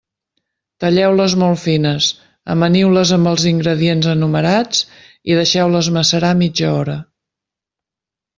Talleu-les 0.83 1.33
molt 1.41 1.59
fines, 1.63 2.07
amaniu-les 2.53 3.11
amb 3.17 3.31
els 3.33 3.45
ingredients 3.51 4.07
enumerats 4.15 4.81
i 5.35 5.39
deixeu-les 5.41 5.91
macerar 5.99 6.33
mitja 6.41 6.73
hora. 6.81 6.99